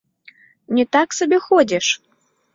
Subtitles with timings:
[0.77, 1.93] Не так сабе ходзіш!